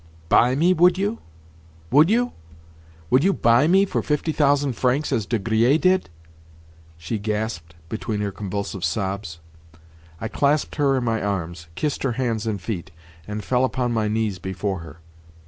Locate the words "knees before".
14.07-14.79